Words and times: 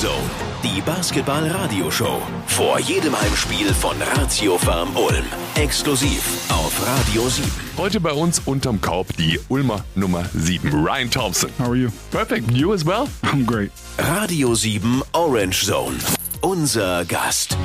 Zone, 0.00 0.30
die 0.62 0.80
Basketball-Radioshow. 0.80 2.22
Vor 2.46 2.78
jedem 2.78 3.14
Heimspiel 3.20 3.74
von 3.74 3.94
Ratio 4.16 4.56
Farm 4.56 4.96
Ulm. 4.96 5.26
Exklusiv 5.56 6.22
auf 6.48 6.72
Radio 6.86 7.28
7. 7.28 7.46
Heute 7.76 8.00
bei 8.00 8.12
uns 8.12 8.38
unterm 8.46 8.80
Korb 8.80 9.14
die 9.18 9.38
Ulmer 9.50 9.84
Nummer 9.94 10.24
7, 10.32 10.72
Ryan 10.72 11.10
Thompson. 11.10 11.50
How 11.58 11.66
are 11.66 11.76
you? 11.76 11.90
Perfect, 12.10 12.50
you 12.50 12.72
as 12.72 12.86
well? 12.86 13.08
I'm 13.24 13.44
great. 13.44 13.70
Radio 13.98 14.54
7 14.54 15.02
Orange 15.12 15.66
Zone. 15.66 15.98
Unser 16.40 17.04
Gast. 17.04 17.58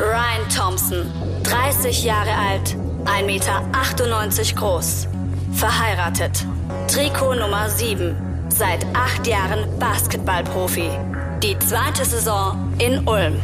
Ryan 0.00 0.48
Thompson, 0.52 1.06
30 1.44 2.02
Jahre 2.02 2.34
alt, 2.34 2.76
1,98 3.04 3.22
Meter 3.24 3.62
groß. 4.56 5.06
Verheiratet. 5.52 6.44
Trikot 6.88 7.36
Nummer 7.36 7.70
7. 7.70 8.16
Seit 8.48 8.84
acht 8.96 9.28
Jahren 9.28 9.78
Basketballprofi. 9.78 10.90
Die 11.42 11.56
zweite 11.60 12.04
Saison 12.04 12.56
in 12.80 13.06
Ulm. 13.06 13.36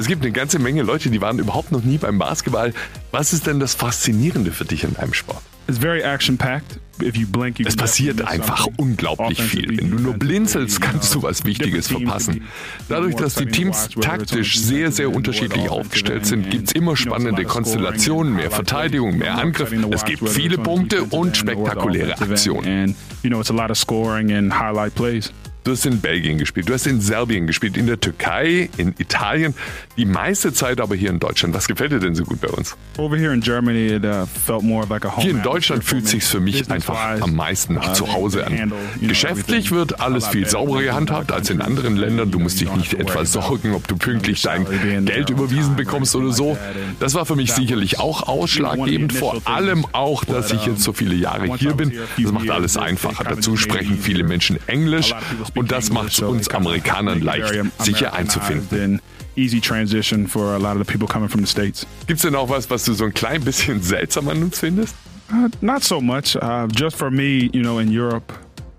Es 0.00 0.08
gibt 0.08 0.22
eine 0.22 0.32
ganze 0.32 0.58
Menge 0.58 0.82
Leute, 0.82 1.10
die 1.10 1.20
waren 1.20 1.38
überhaupt 1.38 1.70
noch 1.70 1.84
nie 1.84 1.96
beim 1.96 2.18
Basketball. 2.18 2.74
Was 3.12 3.32
ist 3.32 3.46
denn 3.46 3.60
das 3.60 3.76
Faszinierende 3.76 4.50
für 4.50 4.64
dich 4.64 4.82
in 4.82 4.94
deinem 4.94 5.14
Sport? 5.14 5.42
It's 5.68 5.78
very 5.78 6.00
action-packed. 6.00 6.80
If 7.00 7.16
you 7.16 7.26
blink, 7.28 7.60
you 7.60 7.66
Es 7.68 7.76
passiert 7.76 8.26
einfach 8.26 8.66
unglaublich 8.76 9.40
viel. 9.40 9.78
Wenn 9.78 9.90
du 9.90 9.98
nur 9.98 10.14
blinzelst, 10.14 10.80
kannst 10.80 11.14
du 11.14 11.22
was 11.22 11.44
Wichtiges 11.44 11.86
verpassen. 11.86 12.42
Dadurch, 12.88 13.14
dass 13.14 13.34
die 13.34 13.46
Teams 13.46 13.90
taktisch 14.00 14.58
sehr, 14.58 14.90
sehr 14.90 15.14
unterschiedlich 15.14 15.68
aufgestellt 15.68 16.26
sind, 16.26 16.44
end. 16.44 16.50
gibt's 16.50 16.72
immer 16.72 16.96
spannende 16.96 17.44
Konstellationen, 17.44 18.34
mehr 18.34 18.50
Verteidigung, 18.50 19.18
mehr 19.18 19.38
Angriff. 19.38 19.72
Es 19.92 20.04
gibt 20.04 20.28
viele 20.28 20.58
Punkte 20.58 21.04
und 21.04 21.36
spektakuläre. 21.36 22.18
Aktionen. 22.18 22.96
Du 25.66 25.72
hast 25.72 25.84
in 25.84 26.00
Belgien 26.00 26.38
gespielt, 26.38 26.68
du 26.68 26.74
hast 26.74 26.86
in 26.86 27.00
Serbien 27.00 27.48
gespielt, 27.48 27.76
in 27.76 27.88
der 27.88 27.98
Türkei, 27.98 28.70
in 28.76 28.94
Italien, 28.98 29.52
die 29.96 30.04
meiste 30.04 30.52
Zeit 30.52 30.80
aber 30.80 30.94
hier 30.94 31.10
in 31.10 31.18
Deutschland. 31.18 31.56
Was 31.56 31.66
gefällt 31.66 31.90
dir 31.90 31.98
denn 31.98 32.14
so 32.14 32.22
gut 32.22 32.40
bei 32.40 32.46
uns? 32.46 32.76
Over 32.98 33.16
here 33.16 33.34
in 33.34 33.40
Germany, 33.40 33.88
it 33.88 34.04
uh, 34.04 34.26
felt 34.26 34.62
more 34.62 34.84
of 34.84 34.90
like 34.90 35.04
a 35.04 35.16
home 35.16 35.22
Hier 35.22 35.32
in 35.32 35.42
Deutschland 35.42 35.82
fühlt 35.82 36.04
me. 36.04 36.08
sich's 36.08 36.28
für 36.28 36.38
mich 36.38 36.70
einfach 36.70 37.20
am 37.20 37.34
meisten 37.34 37.74
nach 37.74 37.90
uh, 37.90 37.94
zu 37.94 38.12
Hause 38.12 38.46
an. 38.46 38.72
Geschäftlich 39.00 39.72
wird 39.72 39.98
alles 39.98 40.28
viel 40.28 40.48
sauberer 40.48 40.82
gehandhabt 40.84 41.32
als 41.32 41.50
in 41.50 41.60
anderen 41.60 41.96
Ländern. 41.96 42.30
Du 42.30 42.38
musst 42.38 42.60
dich 42.60 42.72
nicht 42.72 42.94
etwa 42.94 43.24
sorgen, 43.24 43.74
ob 43.74 43.88
du 43.88 43.96
pünktlich 43.96 44.42
dein 44.42 44.66
Geld 45.04 45.30
überwiesen 45.30 45.74
bekommst 45.74 46.14
oder 46.14 46.30
so. 46.30 46.56
Das 47.00 47.14
war 47.14 47.26
für 47.26 47.34
mich 47.34 47.52
sicherlich 47.52 47.98
auch 47.98 48.28
ausschlaggebend, 48.28 49.12
vor 49.12 49.42
allem 49.46 49.84
auch, 49.90 50.24
dass 50.24 50.52
ich 50.52 50.64
jetzt 50.64 50.84
so 50.84 50.92
viele 50.92 51.16
Jahre 51.16 51.56
hier 51.56 51.74
bin. 51.74 51.92
Das 52.22 52.30
macht 52.30 52.50
alles 52.50 52.76
einfacher. 52.76 53.24
Dazu 53.24 53.56
sprechen 53.56 53.98
viele 53.98 54.22
Menschen 54.22 54.60
Englisch 54.68 55.12
und 55.56 55.72
das 55.72 55.90
macht 55.90 56.12
es 56.12 56.20
uns 56.20 56.48
Amerikanern 56.48 57.20
leicht, 57.20 57.52
sich 57.78 57.98
hier 57.98 58.12
einzufinden. 58.14 59.00
Easy 59.36 59.60
transition 59.60 60.26
for 60.26 60.54
a 60.54 60.56
lot 60.56 60.76
of 60.76 60.86
the 60.86 60.90
people 60.90 61.06
coming 61.06 61.28
from 61.28 61.42
the 61.44 61.46
States. 61.46 61.86
Gibt's 62.06 62.22
denn 62.22 62.34
auch 62.34 62.48
was, 62.48 62.70
was 62.70 62.84
du 62.84 62.94
so 62.94 63.04
ein 63.04 63.12
klein 63.12 63.42
bisschen 63.42 63.82
seltsam 63.82 64.28
an 64.28 64.42
uns 64.42 64.60
findest? 64.60 64.94
Uh, 65.30 65.48
not 65.60 65.82
so 65.82 66.00
much. 66.00 66.36
Uh, 66.36 66.66
just 66.68 66.96
for 66.96 67.10
me, 67.10 67.50
you 67.52 67.62
know, 67.62 67.78
in 67.78 67.90
Europe, 67.90 68.32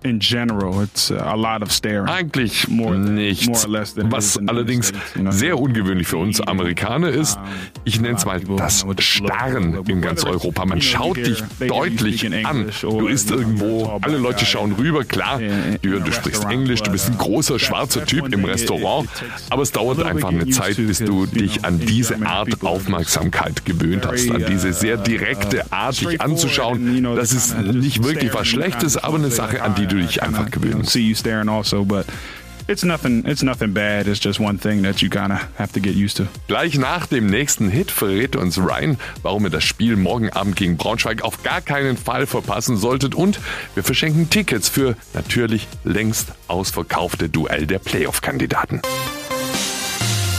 in 0.04 0.20
general, 0.20 0.82
it's 0.82 1.12
uh, 1.12 1.22
a 1.26 1.36
lot 1.36 1.62
of 1.62 1.72
staring. 1.72 2.08
Eigentlich 2.08 2.68
More 2.68 2.96
nichts. 2.96 3.68
more 3.68 3.82
Was 4.12 4.38
allerdings 4.48 4.88
States, 4.88 5.16
you 5.16 5.22
know. 5.22 5.32
sehr 5.32 5.60
ungewöhnlich 5.60 6.08
für 6.08 6.18
uns 6.18 6.40
Amerikaner 6.40 7.10
ist, 7.10 7.40
ich 7.84 8.00
nenne 8.00 8.18
es 8.18 8.26
mal 8.26 8.40
das 8.40 8.86
Starren 9.00 9.84
in 9.88 10.02
ganz 10.02 10.24
Europa. 10.24 10.66
Man 10.66 10.82
schaut 10.82 11.18
dich 11.18 11.44
deutlich 11.60 12.26
an. 12.46 12.70
Du 12.82 13.08
isst 13.08 13.32
irgendwo, 13.32 14.00
alle 14.02 14.18
Leute 14.18 14.46
schauen 14.46 14.74
rüber, 14.74 15.04
klar, 15.04 15.40
du, 15.82 16.00
du 16.00 16.12
sprichst 16.12 16.46
Englisch, 16.46 16.82
du 16.84 16.92
bist 16.92 17.10
ein 17.10 17.18
großer 17.18 17.58
schwarzer 17.60 18.06
Typ 18.06 18.32
im 18.34 18.46
Restaurant, 18.46 19.10
aber 19.50 19.64
es 19.64 19.72
dauert 19.72 20.04
einfach 20.04 20.30
eine 20.30 20.48
Zeit, 20.50 20.78
bis 20.78 21.00
du 21.00 21.26
dich 21.26 21.66
an 21.66 21.80
diese 21.80 22.26
Art 22.26 22.64
Aufmerksamkeit 22.64 23.66
gewöhnt 23.66 24.06
hast, 24.06 24.30
an 24.30 24.46
diese 24.48 24.74
sehr 24.74 24.98
direkte 24.98 25.72
Art, 25.72 26.00
dich 26.00 26.22
anzuschauen. 26.22 27.04
Das 27.16 27.32
ist 27.32 27.58
nicht 27.58 28.04
wirklich 28.04 28.34
was 28.34 28.48
Schlechtes, 28.48 28.98
aber 28.98 29.16
eine 29.18 29.32
Sache, 29.32 29.64
an 29.64 29.76
die 29.76 29.87
du 29.88 29.98
dich 29.98 30.24
einfach 30.24 30.52
gewöhnen 30.52 30.80
musst. 30.80 30.92
See 30.92 31.02
you 31.02 31.16
staring 31.16 31.50
also, 31.50 31.84
but 31.84 32.06
it's 32.68 32.84
nothing. 32.84 33.26
It's 33.26 33.44
nothing 33.44 33.74
bad. 33.74 34.08
It's 34.08 34.24
just 34.24 34.40
one 34.40 34.58
thing 34.58 34.84
that 34.84 35.02
you 35.02 35.10
kind 35.10 35.32
of 35.32 35.40
have 35.58 35.74
to 35.74 35.80
get 35.80 35.96
used 35.96 36.18
to. 36.18 36.28
Gleich 36.48 36.78
nach 36.78 37.08
dem 37.08 37.28
nächsten 37.28 37.70
Hit 37.70 37.92
verrät 37.92 38.36
uns 38.36 38.58
Ryan, 38.58 38.98
warum 39.24 39.46
ihr 39.46 39.50
das 39.50 39.64
Spiel 39.64 39.96
morgen 39.96 40.30
Abend 40.30 40.56
gegen 40.56 40.78
Braunschweig 40.78 41.22
auf 41.22 41.44
gar 41.44 41.62
keinen 41.62 41.98
Fall 41.98 42.28
verpassen 42.28 42.78
solltet 42.78 43.16
und 43.16 43.40
wir 43.74 43.84
verschenken 43.84 44.30
Tickets 44.30 44.70
für 44.70 44.96
natürlich 45.14 45.68
längst 45.84 46.34
ausverkaufte 46.48 47.30
Duell 47.30 47.68
der 47.68 47.80
Playoff-Kandidaten. 47.80 48.82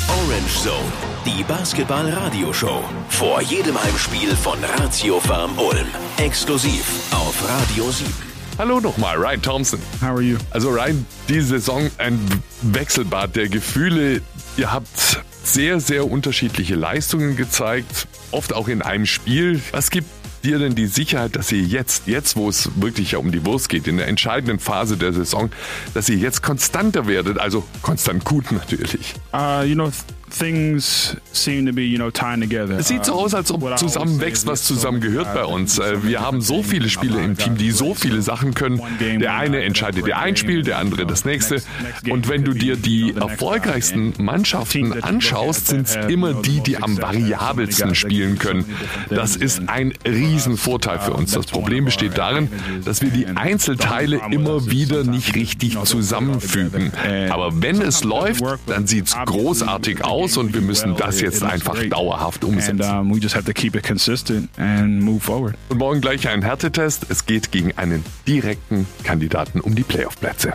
Orange 0.09 0.63
Zone, 0.63 0.93
die 1.25 1.43
Basketball-Radioshow. 1.45 2.83
Vor 3.09 3.41
jedem 3.43 3.83
Heimspiel 3.83 4.35
von 4.37 4.59
Ratio 4.79 5.21
Farm 5.21 5.59
Ulm. 5.59 5.87
Exklusiv 6.19 6.85
auf 7.13 7.35
Radio 7.49 7.91
7. 7.91 8.28
Hallo 8.59 8.81
nochmal, 8.81 9.17
Ryan 9.17 9.41
Thompson. 9.41 9.79
How 10.01 10.17
are 10.17 10.21
you? 10.21 10.37
Also 10.51 10.71
Ryan, 10.71 11.07
diese 11.29 11.47
Saison 11.47 11.89
ein 11.99 12.19
Wechselbad 12.63 13.37
der 13.37 13.49
Gefühle. 13.49 14.21
Ihr 14.57 14.73
habt 14.73 15.23
sehr, 15.45 15.79
sehr 15.79 16.11
unterschiedliche 16.11 16.75
Leistungen 16.75 17.37
gezeigt, 17.37 18.09
oft 18.33 18.53
auch 18.53 18.67
in 18.67 18.83
einem 18.83 19.07
Spiel. 19.07 19.63
Was 19.71 19.93
gibt 19.93 20.09
dir 20.43 20.59
denn 20.59 20.75
die 20.75 20.89
Sicherheit, 20.89 21.37
dass 21.37 21.53
ihr 21.53 21.63
jetzt, 21.63 22.09
jetzt 22.09 22.35
wo 22.35 22.49
es 22.49 22.69
wirklich 22.75 23.13
ja 23.13 23.21
um 23.21 23.31
die 23.31 23.47
Wurst 23.47 23.69
geht, 23.69 23.87
in 23.87 23.97
der 23.97 24.09
entscheidenden 24.09 24.59
Phase 24.59 24.97
der 24.97 25.13
Saison, 25.13 25.51
dass 25.95 26.09
ihr 26.09 26.17
jetzt 26.17 26.43
konstanter 26.43 27.07
werdet, 27.07 27.39
also 27.39 27.63
konstant 27.83 28.25
gut 28.25 28.51
natürlich? 28.51 29.15
Uh, 29.33 29.63
you 29.63 29.77
know, 29.77 29.93
things 30.31 31.17
seem 31.33 31.67
to 31.67 31.73
be, 31.73 31.83
you 31.83 31.99
know, 31.99 32.11
tying 32.11 32.41
together. 32.41 32.79
Es 32.79 32.89
sieht 32.89 33.05
so 33.05 33.19
Uh, 33.19 33.25
aus, 33.25 33.35
als 33.35 33.51
ob 33.51 33.77
zusammen 33.79 34.21
wächst, 34.21 34.47
was 34.47 34.65
zusammen 34.65 35.01
gehört 35.01 35.27
guys 35.27 35.35
bei 35.35 35.45
uns. 35.45 35.79
Äh, 35.79 35.97
many 35.97 36.09
Wir 36.09 36.21
haben 36.21 36.41
so 36.41 36.63
viele 36.63 36.83
things. 36.83 36.93
Spieler 36.93 37.23
im 37.23 37.37
Team, 37.37 37.57
die 37.57 37.71
so 37.71 37.95
viele 37.95 38.23
Sachen 38.23 38.55
können. 38.55 38.81
Der 39.01 39.35
eine 39.35 39.63
entscheidet 39.63 40.07
der 40.07 40.19
ein 40.19 40.37
Spiel, 40.37 40.63
der 40.63 40.79
andere 40.79 41.07
das 41.07 41.25
nächste. 41.25 41.63
Und 42.11 42.29
wenn 42.29 42.45
du 42.45 42.53
dir 42.53 42.77
die 42.77 43.15
erfolgreichsten 43.15 44.15
Mannschaften 44.19 45.03
anschaust, 45.03 45.69
sind 45.69 45.89
es 45.89 45.97
immer 46.09 46.35
die, 46.35 46.61
die 46.61 46.77
am 46.77 47.01
variabelsten 47.01 47.95
spielen 47.95 48.39
können. 48.39 48.65
Das 49.11 49.37
ist 49.37 49.69
ein 49.69 49.93
Riesenvorteil 50.07 51.01
für 51.01 51.13
uns. 51.13 51.33
Das 51.33 51.47
Problem 51.47 51.85
besteht 51.87 52.19
darin, 52.19 52.49
dass 52.85 53.03
wir 53.03 53.11
die 53.11 53.27
Einzelteile 53.27 54.21
immer 54.31 54.71
wieder 54.71 55.05
nicht 55.05 55.35
richtig 55.35 55.77
zusammenfügen. 55.85 56.93
Aber 57.31 57.63
wenn 57.63 57.81
es 57.81 58.05
läuft, 58.05 58.43
dann 58.67 58.87
sieht 58.87 59.09
es 59.09 59.17
großartig 59.25 60.05
aus 60.05 60.18
und 60.37 60.53
wir 60.55 60.61
müssen 60.61 60.97
das 60.97 61.21
jetzt 61.21 61.43
einfach 61.43 61.83
dauerhaft 61.89 62.45
And 62.45 62.55
umsetzen. 62.55 62.81
um, 62.83 63.15
we 63.15 63.19
just 63.19 63.35
have 63.35 63.45
to 63.45 63.53
keep 63.53 63.75
it 63.77 63.85
consistent 63.87 64.49
and 64.59 65.01
move 65.03 65.21
forward. 65.21 65.55
Und 65.69 65.79
morgen 65.79 66.01
gleich 66.01 66.29
ein 66.29 66.43
Härtetest. 66.43 67.07
Es 67.09 67.25
geht 67.27 67.53
gegen 67.53 67.77
einen 67.77 68.05
direkten 68.27 68.87
Kandidaten 69.05 69.61
um 69.61 69.75
die 69.75 69.83
Playoff-Plätze. 69.85 70.55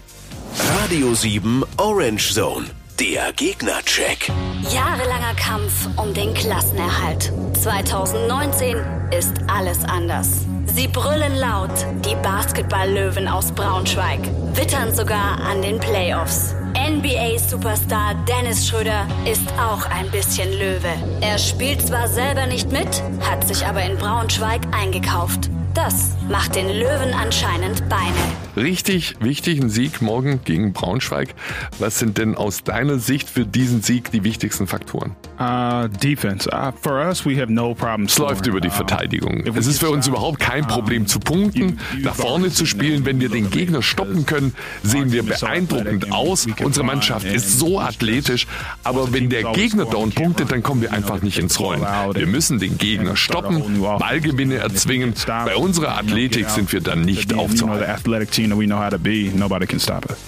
Radio 0.81 1.13
7 1.15 1.63
Orange 1.77 2.33
Zone, 2.33 2.65
der 2.99 3.33
Gegnercheck. 3.33 4.29
Jahrelanger 4.73 5.33
Kampf 5.35 5.87
um 5.97 6.13
den 6.13 6.33
Klassenerhalt. 6.33 7.31
2019 7.61 8.77
ist 9.17 9.33
alles 9.47 9.83
anders. 9.83 10.45
Sie 10.65 10.87
brüllen 10.87 11.35
laut, 11.35 11.71
die 12.05 12.15
Basketball-Löwen 12.23 13.27
aus 13.27 13.51
Braunschweig, 13.51 14.19
wittern 14.55 14.93
sogar 14.93 15.39
an 15.41 15.61
den 15.61 15.79
Playoffs. 15.79 16.55
NBA-Superstar 16.75 18.15
Dennis 18.25 18.67
Schröder 18.67 19.07
ist 19.31 19.47
auch 19.59 19.85
ein 19.85 20.09
bisschen 20.11 20.51
Löwe. 20.51 20.93
Er 21.21 21.37
spielt 21.37 21.81
zwar 21.81 22.07
selber 22.07 22.47
nicht 22.47 22.71
mit, 22.71 23.03
hat 23.21 23.47
sich 23.47 23.65
aber 23.65 23.83
in 23.83 23.97
Braunschweig 23.97 24.61
eingekauft. 24.71 25.49
Das 25.73 26.15
macht 26.29 26.55
den 26.55 26.67
Löwen 26.67 27.13
anscheinend 27.13 27.87
Beine. 27.89 28.13
Richtig 28.55 29.15
wichtig, 29.19 29.59
ein 29.61 29.69
Sieg 29.69 30.01
morgen 30.01 30.41
gegen 30.43 30.73
Braunschweig. 30.73 31.33
Was 31.79 31.99
sind 31.99 32.17
denn 32.17 32.35
aus 32.35 32.63
deiner 32.63 32.99
Sicht 32.99 33.29
für 33.29 33.45
diesen 33.45 33.81
Sieg 33.81 34.11
die 34.11 34.23
wichtigsten 34.23 34.67
Faktoren? 34.67 35.15
Uh, 35.39 35.87
defense. 35.87 36.47
Uh, 36.47 36.71
for 36.79 36.99
us, 36.99 37.25
we 37.25 37.35
have 37.41 37.51
no 37.51 37.73
problem. 37.73 38.05
Es 38.05 38.19
läuft 38.19 38.45
über 38.45 38.61
die 38.61 38.69
Verteidigung. 38.69 39.43
Es 39.45 39.65
ist 39.65 39.79
für 39.79 39.89
uns 39.89 40.07
überhaupt 40.07 40.39
kein 40.39 40.67
Problem 40.67 41.07
zu 41.07 41.19
punkten, 41.19 41.79
nach 42.01 42.13
vorne 42.15 42.51
zu 42.51 42.65
spielen. 42.65 43.05
Wenn 43.05 43.19
wir 43.19 43.29
den 43.29 43.49
Gegner 43.49 43.81
stoppen 43.81 44.25
können, 44.27 44.53
sehen 44.83 45.11
wir 45.11 45.23
beeindruckend 45.23 46.11
aus. 46.11 46.45
Unsere 46.63 46.85
Mannschaft 46.85 47.25
ist 47.25 47.59
so 47.59 47.79
athletisch, 47.79 48.45
aber 48.83 49.11
wenn 49.11 49.29
der 49.29 49.43
Gegner 49.53 49.85
down 49.85 50.11
punktet, 50.11 50.51
dann 50.51 50.61
kommen 50.61 50.81
wir 50.81 50.93
einfach 50.93 51.21
nicht 51.21 51.39
ins 51.39 51.59
Rollen. 51.59 51.81
Wir 51.81 52.27
müssen 52.27 52.59
den 52.59 52.77
Gegner 52.77 53.15
stoppen, 53.15 53.81
Ballgewinne 53.81 54.55
erzwingen. 54.57 55.13
Bei 55.25 55.55
unserer 55.55 55.97
Athletik 55.97 56.49
sind 56.49 56.71
wir 56.71 56.81
dann 56.81 57.01
nicht 57.01 57.33
aufzuhalten. 57.33 58.03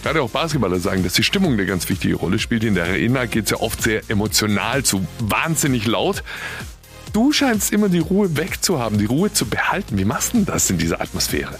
Gerade 0.03 0.21
auch 0.21 0.29
Basketballer 0.29 0.79
sagen, 0.79 1.03
dass 1.03 1.13
die 1.13 1.23
Stimmung 1.23 1.53
eine 1.53 1.65
ganz 1.65 1.87
wichtige 1.89 2.15
Rolle 2.15 2.39
spielt. 2.39 2.63
In 2.63 2.75
der 2.75 2.85
Arena 2.85 3.25
geht 3.25 3.45
es 3.45 3.51
ja 3.51 3.57
oft 3.57 3.81
sehr 3.81 4.01
emotional 4.09 4.83
zu, 4.83 5.04
wahnsinnig 5.19 5.85
laut. 5.87 6.23
Du 7.13 7.31
scheinst 7.31 7.71
immer 7.71 7.89
die 7.89 7.99
Ruhe 7.99 8.35
wegzuhaben, 8.35 8.97
die 8.97 9.05
Ruhe 9.05 9.31
zu 9.31 9.45
behalten. 9.45 9.97
Wie 9.97 10.05
machst 10.05 10.33
du 10.33 10.37
denn 10.37 10.45
das 10.45 10.69
in 10.69 10.77
dieser 10.77 11.01
Atmosphäre? 11.01 11.57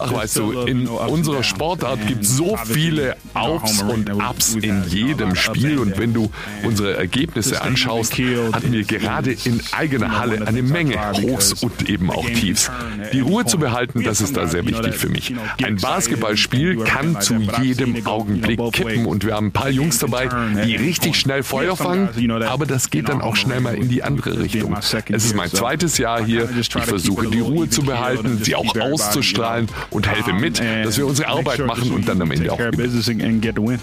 Ach, 0.00 0.12
weißt 0.12 0.36
du, 0.38 0.52
in 0.62 0.88
unserer 0.88 1.42
Sportart 1.42 2.06
gibt 2.06 2.24
es 2.24 2.34
so 2.34 2.56
viele 2.56 3.14
Aufs 3.34 3.82
und 3.82 4.10
Ups 4.14 4.54
in 4.54 4.84
jedem 4.88 5.34
Spiel 5.34 5.78
und 5.78 5.98
wenn 5.98 6.14
du 6.14 6.30
unsere 6.64 6.96
Ergebnisse 6.96 7.60
anschaust, 7.60 8.14
hatten 8.14 8.72
wir 8.72 8.84
gerade 8.84 9.32
in 9.44 9.60
eigener 9.72 10.18
Halle 10.18 10.46
eine 10.46 10.62
Menge 10.62 10.96
Hochs 11.20 11.52
und 11.62 11.90
eben 11.90 12.10
auch 12.10 12.24
Tiefs. 12.30 12.70
Die 13.12 13.20
Ruhe 13.20 13.44
zu 13.44 13.58
behalten, 13.58 14.02
das 14.02 14.22
ist 14.22 14.34
da 14.34 14.46
sehr 14.46 14.64
wichtig 14.66 14.94
für 14.94 15.10
mich. 15.10 15.34
Ein 15.62 15.76
Basketballspiel 15.76 16.76
kann 16.84 17.20
zu 17.20 17.34
jedem 17.60 18.06
Augenblick 18.06 18.58
kippen 18.72 19.04
und 19.04 19.26
wir 19.26 19.34
haben 19.34 19.48
ein 19.48 19.52
paar 19.52 19.68
Jungs 19.68 19.98
dabei, 19.98 20.30
die 20.64 20.76
richtig 20.76 21.16
schnell 21.20 21.42
Feuer 21.42 21.76
fangen, 21.76 22.08
aber 22.44 22.64
das 22.64 22.88
geht 22.88 23.10
dann 23.10 23.20
auch 23.20 23.36
schnell 23.36 23.60
mal 23.60 23.74
in 23.74 23.90
die 23.90 24.02
andere 24.02 24.40
Richtung. 24.40 24.74
Es 25.08 25.24
ist 25.26 25.36
mein 25.36 25.50
zweites 25.50 25.98
Jahr 25.98 26.24
hier. 26.24 26.48
Ich 26.58 26.70
versuche 26.70 27.28
die 27.28 27.40
Ruhe 27.40 27.68
zu 27.68 27.82
behalten, 27.82 27.89
sie 28.44 28.54
auch 28.54 28.74
auszustrahlen 28.92 29.68
und 29.90 30.08
helfe 30.08 30.32
mit, 30.32 30.60
dass 30.84 30.96
wir 30.96 31.06
unsere 31.06 31.28
Arbeit 31.28 31.58
machen 31.66 31.92
und 31.92 32.08
dann 32.08 32.20
am 32.22 32.30
Ende 32.30 32.52
auch 32.52 32.58
gewinnen. 32.72 32.92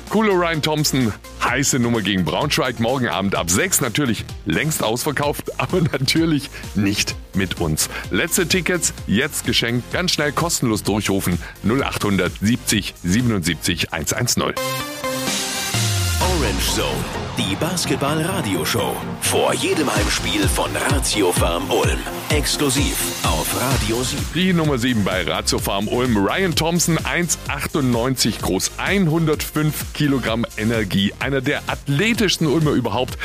Cooler 0.09 0.33
Ryan 0.33 0.61
Thompson, 0.61 1.13
heiße 1.43 1.79
Nummer 1.79 2.01
gegen 2.01 2.25
Braunschweig, 2.25 2.79
morgen 2.79 3.07
Abend 3.07 3.35
ab 3.35 3.49
6 3.49 3.81
natürlich 3.81 4.25
längst 4.45 4.83
ausverkauft, 4.83 5.51
aber 5.59 5.81
natürlich 5.81 6.49
nicht 6.75 7.15
mit 7.33 7.59
uns. 7.59 7.89
Letzte 8.11 8.47
Tickets 8.47 8.93
jetzt 9.07 9.45
geschenkt, 9.45 9.91
ganz 9.91 10.11
schnell 10.11 10.31
kostenlos 10.31 10.83
durchrufen 10.83 11.37
0800 11.63 12.31
70 12.41 12.93
77 13.03 13.93
110. 13.93 14.96
Orange 16.39 16.75
Zone, 16.75 17.03
die 17.37 17.55
Basketball-Radioshow. 17.55 18.95
Vor 19.21 19.53
jedem 19.55 19.93
Heimspiel 19.93 20.47
von 20.47 20.69
Ratio 20.75 21.31
Farm 21.31 21.63
Ulm. 21.71 21.97
Exklusiv 22.29 22.95
auf 23.23 23.47
Radio 23.59 24.03
7. 24.03 24.23
Die 24.35 24.53
Nummer 24.53 24.77
7 24.77 25.03
bei 25.03 25.23
Ratio 25.23 25.57
Farm 25.57 25.87
Ulm. 25.87 26.15
Ryan 26.15 26.53
Thompson, 26.53 26.99
1,98 26.99 28.41
groß, 28.41 28.71
105 28.77 29.93
Kilogramm 29.93 30.45
Energie. 30.57 31.11
Einer 31.19 31.41
der 31.41 31.63
athletischsten 31.67 32.45
Ulmer 32.45 32.71
überhaupt. 32.71 33.17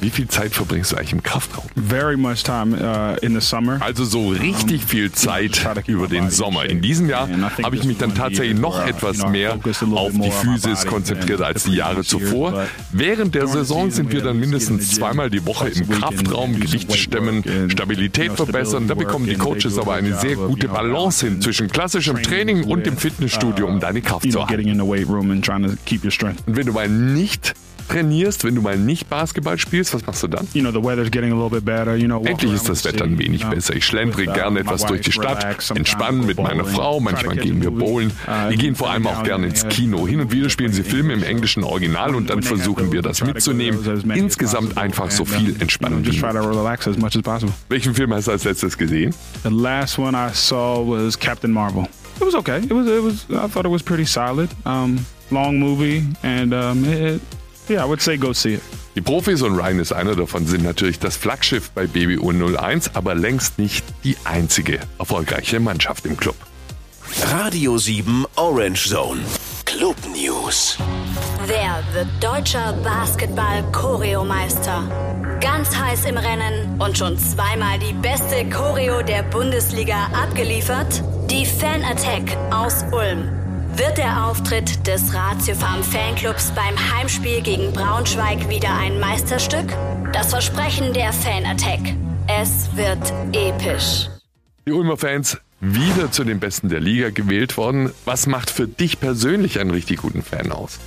Wie 0.00 0.10
viel 0.10 0.28
Zeit 0.28 0.52
verbringst 0.54 0.92
du 0.92 0.96
eigentlich 0.96 1.12
im 1.12 1.22
Kraftraum? 1.22 1.66
Very 1.74 2.16
much 2.16 2.44
time 2.44 2.76
uh, 2.76 3.16
in 3.24 3.38
the 3.38 3.44
summer. 3.44 3.78
Also 3.80 4.04
so 4.04 4.28
richtig 4.28 4.84
viel 4.84 5.10
Zeit 5.10 5.60
über 5.86 6.06
den 6.06 6.30
Sommer. 6.30 6.66
In 6.66 6.80
diesem 6.80 7.08
Jahr 7.08 7.28
habe 7.62 7.76
ich 7.76 7.84
mich 7.84 7.98
dann 7.98 8.14
tatsächlich 8.14 8.58
noch 8.58 8.84
uh, 8.84 8.88
etwas 8.88 9.26
mehr 9.28 9.58
auf 9.94 10.12
die 10.12 10.30
Physis 10.30 10.86
konzentriert 10.86 11.40
als 11.42 11.64
die 11.64 11.74
Jahre 11.74 12.04
zuvor. 12.04 12.66
Während 12.92 13.34
der 13.34 13.48
Saison 13.48 13.90
sind 13.90 14.12
wir 14.12 14.22
dann 14.22 14.38
mindestens 14.38 14.92
zweimal 14.94 15.30
die 15.30 15.44
Woche 15.44 15.68
im 15.68 15.88
Kraftraum, 15.88 16.60
Gewicht 16.60 16.94
stemmen, 16.96 17.42
Stabilität 17.68 18.32
verbessern. 18.32 18.86
Da 18.86 18.94
bekommen 18.94 19.26
die 19.26 19.36
Coaches 19.36 19.78
aber 19.78 19.94
eine 19.94 20.14
sehr 20.16 20.36
gute 20.36 20.68
Balance 20.68 21.26
hin 21.26 21.40
zwischen 21.40 21.68
klassischem 21.68 22.22
Training 22.22 22.64
und 22.64 22.86
dem 22.86 22.96
Fitnessstudio, 22.96 23.66
um 23.66 23.80
deine 23.80 24.00
Kraft 24.00 24.30
zu 24.30 24.46
halten. 24.46 24.80
Und 24.80 26.56
wenn 26.56 26.66
du 26.66 26.72
mal 26.72 26.88
nicht 26.88 27.54
trainierst, 27.88 28.44
wenn 28.44 28.54
du 28.54 28.62
mal 28.62 28.76
nicht 28.76 29.08
Basketball 29.08 29.58
spielst, 29.58 29.94
was 29.94 30.06
machst 30.06 30.22
du 30.22 30.28
dann? 30.28 30.46
You 30.52 30.62
know, 30.62 30.80
better, 30.80 31.96
you 31.96 32.06
know, 32.06 32.22
Endlich 32.24 32.52
ist 32.52 32.68
das 32.68 32.84
Wetter 32.84 33.04
ein 33.04 33.18
wenig 33.18 33.44
besser. 33.46 33.74
Ich 33.74 33.84
schlendere 33.84 34.28
uh, 34.28 34.32
gerne 34.32 34.60
etwas 34.60 34.86
durch 34.86 35.00
die 35.02 35.12
Stadt, 35.12 35.70
entspannen 35.74 36.26
mit 36.26 36.38
meiner 36.38 36.64
Frau, 36.64 37.00
manchmal 37.00 37.36
gehen 37.36 37.62
wir 37.62 37.70
bowlen. 37.70 38.12
Uh, 38.26 38.50
wir 38.50 38.56
gehen 38.56 38.74
vor 38.74 38.90
allem 38.90 39.06
auch 39.06 39.22
gerne 39.22 39.46
ins 39.46 39.66
Kino. 39.68 40.06
Hin 40.06 40.20
und 40.20 40.32
wieder 40.32 40.50
spielen 40.50 40.72
sie 40.72 40.82
Filme 40.82 41.12
im 41.14 41.22
englischen 41.22 41.64
Original 41.64 42.14
und 42.14 42.30
dann 42.30 42.42
versuchen 42.42 42.92
wir 42.92 43.02
das 43.02 43.24
mitzunehmen. 43.24 43.80
Insgesamt 44.14 44.76
einfach 44.76 45.10
so 45.10 45.24
viel 45.24 45.56
entspannen 45.60 46.04
wie 46.04 46.22
Welchen 47.68 47.94
Film 47.94 48.14
hast 48.14 48.26
du 48.26 48.30
als 48.30 48.44
letztes 48.44 48.76
gesehen? 48.76 49.14
The 49.42 49.50
last 49.50 49.98
one 49.98 50.16
I 50.16 50.30
saw 50.32 50.84
was 50.84 51.18
Captain 51.18 51.52
Marvel. 51.52 51.86
It 52.20 52.24
was 52.24 52.34
okay. 52.34 52.58
It 52.58 52.72
was, 52.72 52.86
it 52.88 53.02
was, 53.02 53.26
I 53.30 53.46
thought 53.48 53.64
it 53.64 53.70
was 53.70 53.82
pretty 53.82 54.04
solid. 54.04 54.50
Um, 54.64 55.06
long 55.30 55.58
movie 55.58 56.04
and 56.22 56.52
um, 56.52 56.84
it, 56.84 57.20
Yeah, 57.68 57.84
I 57.84 57.88
would 57.88 58.00
say 58.00 58.16
go 58.16 58.32
see 58.32 58.54
it. 58.54 58.62
Die 58.94 59.02
Profis 59.02 59.42
und 59.42 59.56
Ryan 59.56 59.78
ist 59.78 59.92
einer 59.92 60.16
davon, 60.16 60.46
sind 60.46 60.64
natürlich 60.64 60.98
das 60.98 61.16
Flaggschiff 61.16 61.70
bei 61.70 61.86
BBU 61.86 62.56
01, 62.56 62.94
aber 62.94 63.14
längst 63.14 63.58
nicht 63.58 63.84
die 64.04 64.16
einzige 64.24 64.80
erfolgreiche 64.98 65.60
Mannschaft 65.60 66.06
im 66.06 66.16
Club. 66.16 66.36
Radio 67.24 67.76
7 67.78 68.26
Orange 68.36 68.88
Zone. 68.88 69.20
Club 69.64 69.96
News. 70.12 70.76
Wer 71.46 71.82
wird 71.92 72.08
deutscher 72.20 72.72
Basketball-Choreomeister? 72.82 75.38
Ganz 75.40 75.76
heiß 75.76 76.06
im 76.06 76.16
Rennen 76.16 76.80
und 76.80 76.98
schon 76.98 77.16
zweimal 77.18 77.78
die 77.78 77.92
beste 77.92 78.48
Choreo 78.50 79.02
der 79.02 79.22
Bundesliga 79.24 80.08
abgeliefert? 80.12 81.02
Die 81.30 81.46
Fan 81.46 81.84
Attack 81.84 82.36
aus 82.50 82.84
Ulm. 82.92 83.28
Wird 83.78 83.96
der 83.96 84.26
Auftritt 84.26 84.88
des 84.88 85.14
Ratiofarm 85.14 85.84
Fanclubs 85.84 86.50
beim 86.50 86.76
Heimspiel 86.76 87.40
gegen 87.40 87.72
Braunschweig 87.72 88.48
wieder 88.48 88.76
ein 88.76 88.98
Meisterstück? 88.98 89.72
Das 90.12 90.30
Versprechen 90.30 90.92
der 90.92 91.12
Fan 91.12 91.46
Attack. 91.46 91.94
Es 92.26 92.68
wird 92.74 92.98
episch. 93.32 94.08
Die 94.66 94.72
Ulmer 94.72 94.96
Fans 94.96 95.40
wieder 95.60 96.12
zu 96.12 96.22
den 96.22 96.38
Besten 96.38 96.68
der 96.68 96.78
Liga 96.80 97.10
gewählt 97.10 97.56
worden. 97.56 97.90
Was 98.04 98.26
macht 98.28 98.48
für 98.50 98.68
dich 98.68 99.00
persönlich 99.00 99.58
einen 99.58 99.70
richtig 99.70 99.98
guten 99.98 100.22
Fan 100.22 100.52
aus? 100.52 100.78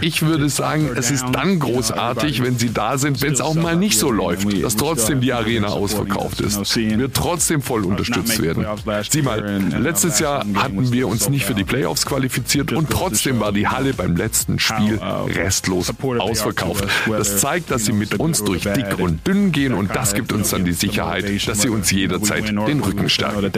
Ich 0.00 0.22
würde 0.22 0.48
sagen, 0.48 0.90
es 0.96 1.10
ist 1.12 1.24
dann 1.32 1.60
großartig, 1.60 2.42
wenn 2.42 2.58
sie 2.58 2.72
da 2.72 2.98
sind, 2.98 3.22
wenn 3.22 3.32
es 3.32 3.40
auch 3.40 3.54
mal 3.54 3.76
nicht 3.76 3.98
so 3.98 4.10
läuft, 4.10 4.62
dass 4.64 4.74
trotzdem 4.76 5.20
die 5.20 5.32
Arena 5.32 5.68
ausverkauft 5.68 6.40
ist. 6.40 6.74
Wir 6.76 7.12
trotzdem 7.12 7.62
voll 7.62 7.84
unterstützt 7.84 8.42
werden. 8.42 8.66
Sieh 9.08 9.22
mal, 9.22 9.62
letztes 9.78 10.18
Jahr 10.18 10.44
hatten 10.56 10.92
wir 10.92 11.06
uns 11.06 11.28
nicht 11.28 11.44
für 11.44 11.54
die 11.54 11.64
Playoffs 11.64 12.04
qualifiziert 12.04 12.72
und 12.72 12.90
trotzdem 12.90 13.38
war 13.38 13.52
die 13.52 13.68
Halle 13.68 13.94
beim 13.94 14.16
letzten 14.16 14.58
Spiel 14.58 14.98
restlos 15.00 15.92
ausverkauft. 16.02 16.84
Das 17.08 17.40
zeigt, 17.40 17.70
dass 17.70 17.84
sie 17.84 17.92
mit 17.92 18.18
uns 18.18 18.42
durch 18.42 18.62
dick 18.64 18.98
und 18.98 19.24
dünn 19.26 19.52
gehen 19.52 19.72
und 19.72 19.94
das 19.94 20.14
gibt 20.14 20.32
uns 20.32 20.50
dann 20.50 20.64
die 20.64 20.72
Sicherheit, 20.72 21.26
dass 21.46 21.62
sie 21.62 21.68
uns 21.68 21.90
jederzeit 21.92 22.55
den 22.64 22.80
Rücken 22.80 23.08
stärken. 23.08 23.52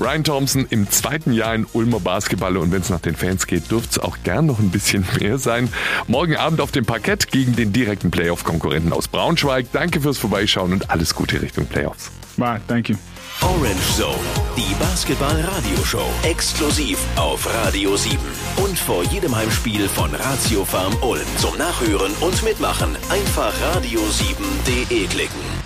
Ryan 0.00 0.24
Thompson 0.24 0.66
im 0.70 0.90
zweiten 0.90 1.32
Jahr 1.32 1.54
in 1.54 1.66
Ulmer 1.72 2.00
Basketball 2.00 2.56
und 2.56 2.72
wenn 2.72 2.82
es 2.82 2.90
nach 2.90 3.00
den 3.00 3.16
Fans 3.16 3.46
geht, 3.46 3.70
dürfte 3.70 3.90
es 3.90 3.98
auch 3.98 4.18
gern 4.24 4.46
noch 4.46 4.58
ein 4.58 4.70
bisschen 4.70 5.04
mehr 5.20 5.38
sein. 5.38 5.68
Morgen 6.06 6.36
Abend 6.36 6.60
auf 6.60 6.70
dem 6.72 6.84
Parkett 6.84 7.30
gegen 7.30 7.56
den 7.56 7.72
direkten 7.72 8.10
Playoff-Konkurrenten 8.10 8.92
aus 8.92 9.08
Braunschweig. 9.08 9.66
Danke 9.72 10.00
fürs 10.00 10.18
Vorbeischauen 10.18 10.72
und 10.72 10.90
alles 10.90 11.14
Gute 11.14 11.42
Richtung 11.42 11.66
Playoffs. 11.66 12.10
Bye, 12.36 12.60
thank 12.66 12.88
you. 12.88 12.96
Orange 13.42 13.96
Zone, 13.96 14.14
die 14.56 14.74
Basketball-Radioshow, 14.78 16.06
exklusiv 16.22 16.98
auf 17.16 17.46
Radio 17.64 17.96
7. 17.96 18.16
Und 18.58 18.78
vor 18.78 19.02
jedem 19.04 19.34
Heimspiel 19.34 19.88
von 19.88 20.14
Ratio 20.14 20.64
Farm 20.64 20.94
Ulm. 21.02 21.26
Zum 21.38 21.56
Nachhören 21.58 22.12
und 22.20 22.42
Mitmachen 22.44 22.96
einfach 23.10 23.52
radio7.de 23.74 25.06
klicken. 25.06 25.61